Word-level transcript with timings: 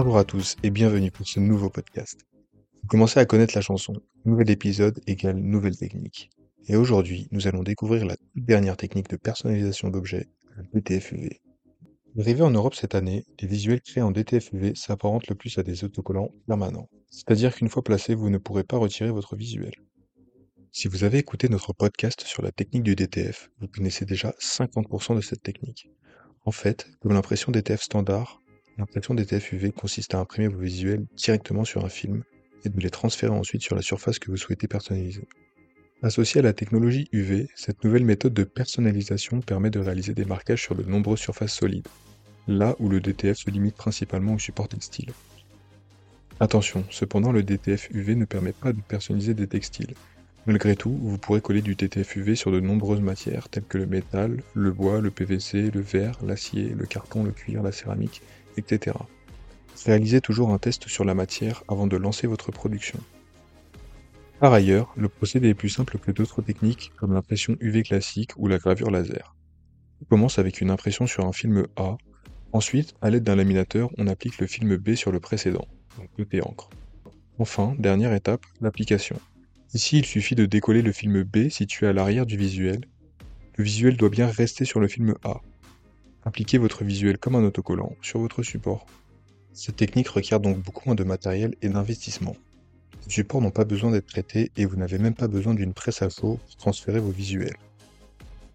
Bonjour 0.00 0.18
à 0.18 0.22
tous 0.22 0.54
et 0.62 0.70
bienvenue 0.70 1.10
pour 1.10 1.26
ce 1.26 1.40
nouveau 1.40 1.70
podcast. 1.70 2.20
Vous 2.82 2.86
commencez 2.86 3.18
à 3.18 3.24
connaître 3.24 3.56
la 3.56 3.62
chanson. 3.62 3.94
Nouvel 4.24 4.48
épisode 4.48 5.00
égale 5.08 5.38
nouvelle 5.38 5.76
technique. 5.76 6.30
Et 6.68 6.76
aujourd'hui, 6.76 7.26
nous 7.32 7.48
allons 7.48 7.64
découvrir 7.64 8.06
la 8.06 8.16
toute 8.16 8.30
dernière 8.36 8.76
technique 8.76 9.10
de 9.10 9.16
personnalisation 9.16 9.88
d'objets, 9.88 10.28
le 10.56 10.62
DTF-UV. 10.72 11.40
Arrivé 12.16 12.42
en 12.42 12.52
Europe 12.52 12.76
cette 12.76 12.94
année, 12.94 13.24
les 13.40 13.48
visuels 13.48 13.80
créés 13.80 14.04
en 14.04 14.12
DTF-UV 14.12 14.76
s'apparentent 14.76 15.26
le 15.26 15.34
plus 15.34 15.58
à 15.58 15.64
des 15.64 15.82
autocollants 15.82 16.30
permanents. 16.46 16.88
C'est-à-dire 17.10 17.52
qu'une 17.52 17.68
fois 17.68 17.82
placé, 17.82 18.14
vous 18.14 18.30
ne 18.30 18.38
pourrez 18.38 18.62
pas 18.62 18.78
retirer 18.78 19.10
votre 19.10 19.34
visuel. 19.34 19.72
Si 20.70 20.86
vous 20.86 21.02
avez 21.02 21.18
écouté 21.18 21.48
notre 21.48 21.72
podcast 21.72 22.22
sur 22.22 22.44
la 22.44 22.52
technique 22.52 22.84
du 22.84 22.94
DTF, 22.94 23.50
vous 23.60 23.66
connaissez 23.66 24.04
déjà 24.04 24.32
50% 24.38 25.16
de 25.16 25.22
cette 25.22 25.42
technique. 25.42 25.90
En 26.44 26.52
fait, 26.52 26.86
comme 27.00 27.14
l'impression 27.14 27.50
DTF 27.50 27.82
standard, 27.82 28.40
L'impression 28.78 29.14
DTF 29.14 29.52
UV 29.52 29.72
consiste 29.72 30.14
à 30.14 30.20
imprimer 30.20 30.46
vos 30.46 30.60
visuels 30.60 31.04
directement 31.16 31.64
sur 31.64 31.84
un 31.84 31.88
film 31.88 32.22
et 32.64 32.68
de 32.68 32.80
les 32.80 32.90
transférer 32.90 33.32
ensuite 33.32 33.62
sur 33.62 33.74
la 33.74 33.82
surface 33.82 34.20
que 34.20 34.30
vous 34.30 34.36
souhaitez 34.36 34.68
personnaliser. 34.68 35.26
Associée 36.00 36.38
à 36.38 36.44
la 36.44 36.52
technologie 36.52 37.08
UV, 37.10 37.48
cette 37.56 37.82
nouvelle 37.82 38.04
méthode 38.04 38.34
de 38.34 38.44
personnalisation 38.44 39.40
permet 39.40 39.70
de 39.70 39.80
réaliser 39.80 40.14
des 40.14 40.24
marquages 40.24 40.62
sur 40.62 40.76
de 40.76 40.84
nombreuses 40.84 41.18
surfaces 41.18 41.54
solides, 41.54 41.88
là 42.46 42.76
où 42.78 42.88
le 42.88 43.00
DTF 43.00 43.36
se 43.36 43.50
limite 43.50 43.74
principalement 43.74 44.34
au 44.34 44.38
support 44.38 44.68
textile. 44.68 45.10
Attention, 46.38 46.84
cependant 46.88 47.32
le 47.32 47.42
DTF 47.42 47.90
UV 47.90 48.14
ne 48.14 48.26
permet 48.26 48.52
pas 48.52 48.72
de 48.72 48.80
personnaliser 48.80 49.34
des 49.34 49.48
textiles. 49.48 49.94
Malgré 50.46 50.76
tout, 50.76 50.96
vous 51.02 51.18
pourrez 51.18 51.40
coller 51.40 51.62
du 51.62 51.74
DTF 51.74 52.14
UV 52.14 52.36
sur 52.36 52.52
de 52.52 52.60
nombreuses 52.60 53.00
matières 53.00 53.48
telles 53.48 53.64
que 53.64 53.76
le 53.76 53.86
métal, 53.86 54.40
le 54.54 54.70
bois, 54.70 55.00
le 55.00 55.10
PVC, 55.10 55.72
le 55.72 55.80
verre, 55.80 56.16
l'acier, 56.24 56.68
le 56.68 56.86
carton, 56.86 57.24
le 57.24 57.32
cuir, 57.32 57.64
la 57.64 57.72
céramique, 57.72 58.22
etc. 58.58 58.96
Réalisez 59.86 60.20
toujours 60.20 60.50
un 60.50 60.58
test 60.58 60.88
sur 60.88 61.04
la 61.04 61.14
matière 61.14 61.62
avant 61.68 61.86
de 61.86 61.96
lancer 61.96 62.26
votre 62.26 62.50
production. 62.52 62.98
Par 64.40 64.52
ailleurs, 64.52 64.92
le 64.96 65.08
procédé 65.08 65.48
est 65.48 65.54
plus 65.54 65.68
simple 65.68 65.98
que 65.98 66.10
d'autres 66.10 66.42
techniques 66.42 66.92
comme 66.96 67.12
l'impression 67.12 67.56
UV 67.60 67.82
classique 67.82 68.32
ou 68.36 68.46
la 68.46 68.58
gravure 68.58 68.90
laser. 68.90 69.34
On 70.02 70.04
commence 70.04 70.38
avec 70.38 70.60
une 70.60 70.70
impression 70.70 71.06
sur 71.06 71.26
un 71.26 71.32
film 71.32 71.66
A, 71.76 71.96
ensuite, 72.52 72.94
à 73.02 73.10
l'aide 73.10 73.24
d'un 73.24 73.36
laminateur, 73.36 73.90
on 73.98 74.06
applique 74.06 74.38
le 74.38 74.46
film 74.46 74.76
B 74.76 74.94
sur 74.94 75.10
le 75.10 75.18
précédent, 75.18 75.66
donc 75.98 76.08
côté 76.16 76.40
encre. 76.40 76.70
Enfin, 77.38 77.74
dernière 77.78 78.12
étape, 78.14 78.44
l'application. 78.60 79.18
Ici, 79.74 79.98
il 79.98 80.06
suffit 80.06 80.34
de 80.34 80.46
décoller 80.46 80.82
le 80.82 80.92
film 80.92 81.22
B 81.24 81.48
situé 81.48 81.86
à 81.86 81.92
l'arrière 81.92 82.26
du 82.26 82.36
visuel. 82.36 82.80
Le 83.56 83.64
visuel 83.64 83.96
doit 83.96 84.08
bien 84.08 84.26
rester 84.26 84.64
sur 84.64 84.80
le 84.80 84.88
film 84.88 85.14
A. 85.24 85.40
Appliquez 86.28 86.58
votre 86.58 86.84
visuel 86.84 87.16
comme 87.16 87.36
un 87.36 87.44
autocollant 87.44 87.96
sur 88.02 88.20
votre 88.20 88.42
support. 88.42 88.84
Cette 89.54 89.76
technique 89.76 90.08
requiert 90.08 90.40
donc 90.40 90.58
beaucoup 90.58 90.82
moins 90.84 90.94
de 90.94 91.02
matériel 91.02 91.54
et 91.62 91.70
d'investissement. 91.70 92.36
Les 93.06 93.12
supports 93.14 93.40
n'ont 93.40 93.50
pas 93.50 93.64
besoin 93.64 93.92
d'être 93.92 94.08
traités 94.08 94.52
et 94.58 94.66
vous 94.66 94.76
n'avez 94.76 94.98
même 94.98 95.14
pas 95.14 95.26
besoin 95.26 95.54
d'une 95.54 95.72
presse 95.72 96.02
à 96.02 96.10
chaud 96.10 96.38
pour 96.46 96.56
transférer 96.56 97.00
vos 97.00 97.12
visuels. 97.12 97.56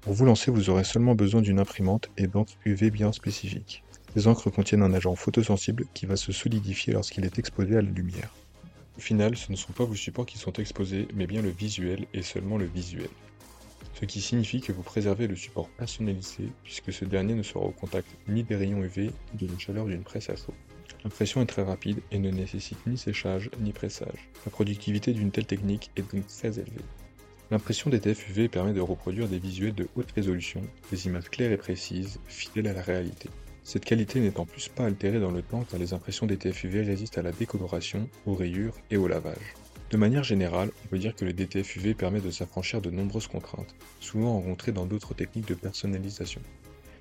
Pour 0.00 0.14
vous 0.14 0.24
lancer, 0.24 0.50
vous 0.50 0.68
aurez 0.68 0.82
seulement 0.82 1.14
besoin 1.14 1.42
d'une 1.42 1.60
imprimante 1.60 2.10
et 2.16 2.26
d'encre 2.26 2.54
UV 2.64 2.90
bien 2.90 3.12
spécifique. 3.12 3.84
Les 4.16 4.26
encres 4.26 4.50
contiennent 4.50 4.82
un 4.82 4.92
agent 4.92 5.14
photosensible 5.14 5.86
qui 5.94 6.06
va 6.06 6.16
se 6.16 6.32
solidifier 6.32 6.92
lorsqu'il 6.92 7.24
est 7.24 7.38
exposé 7.38 7.76
à 7.76 7.82
la 7.82 7.88
lumière. 7.88 8.34
Au 8.98 9.00
final, 9.00 9.36
ce 9.36 9.52
ne 9.52 9.56
sont 9.56 9.72
pas 9.72 9.84
vos 9.84 9.94
supports 9.94 10.26
qui 10.26 10.38
sont 10.38 10.54
exposés, 10.54 11.06
mais 11.14 11.28
bien 11.28 11.40
le 11.40 11.50
visuel 11.50 12.06
et 12.14 12.22
seulement 12.22 12.58
le 12.58 12.66
visuel 12.66 13.10
ce 13.94 14.04
qui 14.04 14.20
signifie 14.20 14.60
que 14.60 14.72
vous 14.72 14.82
préservez 14.82 15.26
le 15.26 15.36
support 15.36 15.68
personnalisé 15.68 16.48
puisque 16.64 16.92
ce 16.92 17.04
dernier 17.04 17.34
ne 17.34 17.42
sera 17.42 17.64
au 17.64 17.70
contact 17.70 18.08
ni 18.28 18.42
des 18.42 18.56
rayons 18.56 18.82
UV 18.82 19.10
ni 19.32 19.46
de 19.46 19.52
la 19.52 19.58
chaleur 19.58 19.86
d'une 19.86 20.02
presse 20.02 20.30
à 20.30 20.36
chaud. 20.36 20.54
L'impression 21.04 21.40
est 21.40 21.46
très 21.46 21.62
rapide 21.62 22.00
et 22.10 22.18
ne 22.18 22.30
nécessite 22.30 22.86
ni 22.86 22.98
séchage 22.98 23.50
ni 23.60 23.72
pressage. 23.72 24.28
La 24.44 24.50
productivité 24.50 25.12
d'une 25.12 25.30
telle 25.30 25.46
technique 25.46 25.90
est 25.96 26.14
donc 26.14 26.26
très 26.26 26.58
élevée. 26.58 26.84
L'impression 27.50 27.90
des 27.90 28.00
TFUV 28.00 28.48
permet 28.48 28.72
de 28.72 28.80
reproduire 28.80 29.26
des 29.26 29.38
visuels 29.38 29.74
de 29.74 29.88
haute 29.96 30.12
résolution, 30.12 30.62
des 30.90 31.06
images 31.06 31.30
claires 31.30 31.52
et 31.52 31.56
précises, 31.56 32.20
fidèles 32.26 32.68
à 32.68 32.72
la 32.72 32.82
réalité. 32.82 33.28
Cette 33.64 33.84
qualité 33.84 34.20
n'est 34.20 34.38
en 34.38 34.46
plus 34.46 34.68
pas 34.68 34.84
altérée 34.84 35.20
dans 35.20 35.30
le 35.30 35.42
temps 35.42 35.64
car 35.68 35.80
les 35.80 35.92
impressions 35.92 36.26
des 36.26 36.36
TFUV 36.36 36.82
résistent 36.82 37.18
à 37.18 37.22
la 37.22 37.32
décoloration, 37.32 38.08
aux 38.26 38.34
rayures 38.34 38.74
et 38.90 38.96
au 38.96 39.08
lavage. 39.08 39.54
De 39.90 39.96
manière 39.96 40.22
générale, 40.22 40.70
on 40.84 40.86
peut 40.86 40.98
dire 40.98 41.16
que 41.16 41.24
le 41.24 41.32
DTF 41.32 41.74
UV 41.74 41.94
permet 41.94 42.20
de 42.20 42.30
s'affranchir 42.30 42.80
de 42.80 42.90
nombreuses 42.90 43.26
contraintes, 43.26 43.74
souvent 43.98 44.34
rencontrées 44.34 44.70
dans 44.70 44.86
d'autres 44.86 45.14
techniques 45.14 45.48
de 45.48 45.54
personnalisation. 45.54 46.40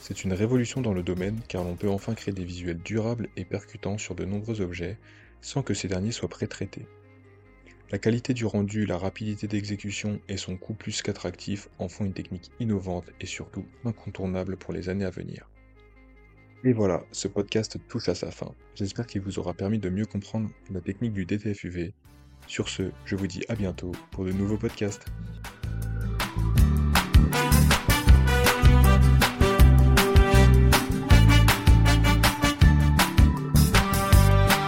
C'est 0.00 0.24
une 0.24 0.32
révolution 0.32 0.80
dans 0.80 0.94
le 0.94 1.02
domaine 1.02 1.38
car 1.46 1.62
l'on 1.62 1.76
peut 1.76 1.90
enfin 1.90 2.14
créer 2.14 2.32
des 2.32 2.44
visuels 2.44 2.78
durables 2.78 3.28
et 3.36 3.44
percutants 3.44 3.98
sur 3.98 4.14
de 4.14 4.24
nombreux 4.24 4.62
objets 4.62 4.96
sans 5.42 5.62
que 5.62 5.74
ces 5.74 5.88
derniers 5.88 6.10
soient 6.10 6.30
pré-traités. 6.30 6.86
La 7.90 7.98
qualité 7.98 8.32
du 8.32 8.46
rendu, 8.46 8.86
la 8.86 8.96
rapidité 8.96 9.46
d'exécution 9.46 10.18
et 10.30 10.38
son 10.38 10.56
coût 10.56 10.72
plus 10.72 11.02
qu'attractif 11.02 11.68
en 11.78 11.88
font 11.90 12.06
une 12.06 12.14
technique 12.14 12.50
innovante 12.60 13.10
et 13.20 13.26
surtout 13.26 13.66
incontournable 13.84 14.56
pour 14.56 14.72
les 14.72 14.88
années 14.88 15.04
à 15.04 15.10
venir. 15.10 15.50
Et 16.64 16.72
voilà, 16.72 17.04
ce 17.12 17.28
podcast 17.28 17.76
touche 17.88 18.08
à 18.08 18.14
sa 18.14 18.30
fin. 18.30 18.54
J'espère 18.74 19.06
qu'il 19.06 19.20
vous 19.20 19.38
aura 19.38 19.52
permis 19.52 19.78
de 19.78 19.90
mieux 19.90 20.06
comprendre 20.06 20.48
la 20.70 20.80
technique 20.80 21.12
du 21.12 21.26
DTF 21.26 21.64
UV 21.64 21.92
sur 22.50 22.68
ce, 22.68 22.90
je 23.04 23.14
vous 23.14 23.28
dis 23.28 23.42
à 23.48 23.54
bientôt 23.54 23.92
pour 24.10 24.24
de 24.24 24.32
nouveaux 24.32 24.56
podcasts. 24.56 25.06